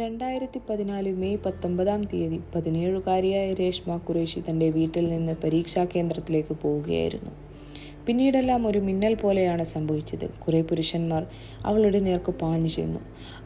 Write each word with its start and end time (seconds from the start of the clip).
രണ്ടായിരത്തി 0.00 0.60
പതിനാല് 0.70 1.10
മെയ് 1.12 1.38
പത്തൊമ്പതാം 1.46 2.02
തീയതി 2.02 2.40
പതിനേഴുകാരിയായ 2.54 3.54
രേഷ്മ 3.54 3.96
ഖുറേഷി 3.96 4.40
തന്റെ 4.50 4.70
വീട്ടിൽ 4.70 5.04
നിന്ന് 5.10 5.32
പരീക്ഷാ 5.44 5.84
കേന്ദ്രത്തിലേക്ക് 5.84 6.54
പോവുകയായിരുന്നു. 6.54 7.32
പിന്നീടെല്ലാം 8.06 8.66
ഒരു 8.66 8.78
മിന്നൽ 8.78 9.14
പോലെയാണ് 9.14 9.64
സംഭവിച്ചത്. 9.64 10.28
കുറെ 10.28 10.62
പുരുഷന്മാർ 10.62 11.26
അവളുടെ 11.64 12.00
നേർക്ക് 12.00 12.32
പാഞ്ഞു 12.32 12.68
ചെന്നു. 12.68 13.00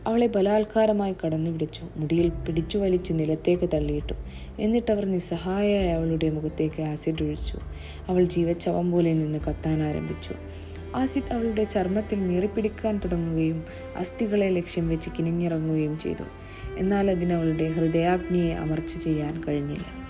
അവളെ 0.07 0.27
ബലാത്കാരമായി 0.27 1.15
കടന്നു 1.25 1.51
പിടിച്ചു 1.51 1.85
മുടിയിൽ 1.97 2.29
പിടിച്ചു 2.29 2.79
വലിച്ച് 2.79 3.13
നിലത്തേക്ക് 3.13 3.69
തള്ളിയിട്ടു. 3.75 4.15
എന്നിട്ടവർ 4.59 5.07
നിസ്സഹായയായ 5.07 5.93
അവളുടെ 5.95 6.31
മുഖത്തേക്ക് 6.31 6.83
ആസിഡ് 6.83 7.23
ഒഴിച്ചു. 7.23 7.59
അവൾ 8.09 8.25
ജീവച്ചവം 8.25 8.93
പോലെ 8.93 9.13
നിന്ന് 9.13 9.39
കത്താൻ 9.39 9.83
ആരംഭിച്ചു. 9.83 10.37
ആസിഡ് 10.97 11.33
അവളുടെ 11.33 11.65
ചർമ്മത്തിൽ 11.65 12.19
നീറിപ്പിടിക്കാൻ 12.27 13.01
തുടങ്ങുകയും 13.05 13.65
അസ്ഥികളെ 13.97 14.49
ലക്ഷ്യം 14.51 14.89
വെച്ച് 14.89 15.11
കിനിഞ്ഞിറങ്ങുകയും 15.19 15.99
ചെയ്തു. 15.99 16.27
എന്നാൽ 16.79 17.11
അതിനവളുടെ 17.11 17.69
ഹൃദയാഗ്നിയെ 17.69 18.55
അമർച്ച 18.55 18.99
ചെയ്യാൻ 19.05 19.45
കഴിഞ്ഞില്ല. 19.49 20.05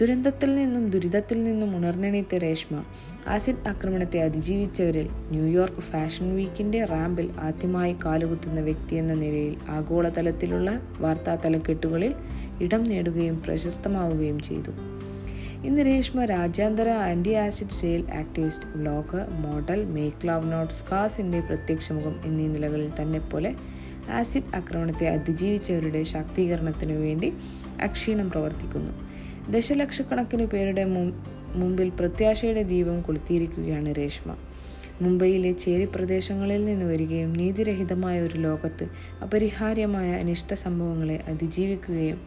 ദുരന്തത്തിൽ 0.00 0.54
നിന്നും 0.54 0.90
ദുരിതത്തിൽ 0.90 1.44
നിന്നും 1.44 1.76
ഉണർന്നെണീറ്റ 1.76 2.34
രേഷ്മ 2.34 2.84
ആസിഡ് 3.28 3.68
ആക്രമണത്തെ 3.68 4.20
അതിജീവിച്ചവരിൽ 4.20 5.08
ന്യൂയോർക്ക് 5.10 5.80
ഫാഷൻ 5.80 6.36
വീക്കിന്റെ 6.36 6.84
റാമ്പിൽ 6.84 7.30
ആദ്യമായി 7.40 7.96
കാലുകുത്തുന്ന 8.04 8.60
വ്യക്തി 8.60 8.96
എന്ന 8.96 9.12
നിലയിൽ 9.12 9.56
ആഗോളതലത്തിലുള്ള 9.68 10.80
വാർത്താ 10.98 11.34
തലക്കെട്ടുകളിൽ 11.34 12.14
ഇടം 12.60 12.84
നേടുകയും 12.84 13.42
പ്രശസ്തമാവുകയും 13.42 14.40
ചെയ്തു. 14.40 14.70
ഇന്ന് 15.66 15.86
രേഷ്മ 15.86 16.24
രാജ്യാന്തര 16.24 16.88
anti 16.88 17.30
acid 17.30 17.68
sale 17.68 18.10
activist 18.10 18.66
vlogger 18.76 19.26
model 19.30 19.84
make 19.84 20.28
love 20.28 20.52
not 20.52 20.74
സ്കാസിന്റെ 20.74 21.40
പ്രത്യക്ഷമുഖം 21.40 22.20
എന്നീ 22.24 22.46
നിലകളിൽ 22.46 22.90
തന്നെ 23.02 23.18
പോലെ 23.18 23.54
ആസിഡ് 24.10 24.56
ആക്രമണത്തെ 24.56 25.08
അതിജീവിച്ചവരുടെ 25.08 26.02
ശാക്തീകരണത്തിനു 26.02 26.92
വേണ്ടി 26.92 27.32
അക്ഷീണം 27.82 28.30
പ്രവർത്തിക്കുന്നു. 28.30 28.92
ദശലക്ഷക്കണക്കിന് 29.50 30.46
പേരുടെ 30.46 30.84
മുമ്പിൽ 31.54 31.88
പ്രത്യാശയുടെ 31.88 32.62
ദീപം 32.62 33.02
കൊളുത്തിയിരിക്കുകയാണ് 33.02 33.94
രേഷ്മ. 33.98 34.36
മുംബൈയിലെ 35.02 35.52
ചേരി 35.52 35.84
പ്രദേശങ്ങളിൽ 35.84 36.64
നിന്ന് 36.64 36.84
വരികയും 36.84 37.32
നീതിരഹിതമായ 37.32 38.20
ഒരു 38.20 38.38
ലോകത്ത് 38.38 38.88
അപരിഹാര്യമായ 39.22 40.12
അനിഷ്ട 40.12 40.54
സംഭവങ്ങളെ 40.54 41.24
അതിജീവിക്കുകയും 41.28 42.20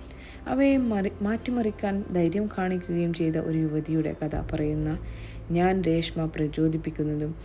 അവയെ 0.47 0.77
മറി 0.77 1.11
മാറ്റിമറിക്കാൻ 1.21 2.05
ധൈര്യം 2.13 2.49
കാണിക്കുകയും 2.57 3.13
ചെയ്ത 3.13 3.37
ഒരു 3.37 3.57
യുവതിയുടെ 3.57 4.15
കഥ 4.23 4.35
പറയുന്ന 4.53 4.99
ഞാൻ 5.52 5.81
രേഷ്മ 5.81 6.25
പ്രചോദിപ്പിക്കുന്നതും 6.25 7.35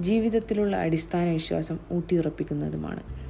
ജീവിതത്തിലുള്ള 0.00 0.76
അടിസ്ഥാന 0.76 1.32
വിശ്വാസം 1.32 1.78
ഊട്ടിയുറപ്പിക്കുന്നതുമാണ്. 1.92 3.23